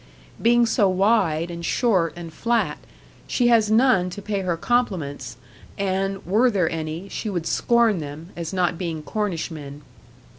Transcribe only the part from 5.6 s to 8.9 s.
and, were there any, she would scorn them, as not